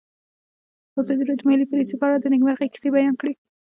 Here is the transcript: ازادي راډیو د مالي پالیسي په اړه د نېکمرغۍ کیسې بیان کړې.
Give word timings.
ازادي 0.99 1.21
راډیو 1.27 1.39
د 1.47 1.47
مالي 1.49 1.65
پالیسي 1.71 1.95
په 1.99 2.05
اړه 2.07 2.17
د 2.19 2.25
نېکمرغۍ 2.33 2.67
کیسې 2.73 2.89
بیان 2.95 3.13
کړې. 3.21 3.33